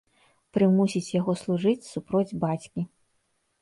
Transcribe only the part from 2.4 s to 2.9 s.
бацькі.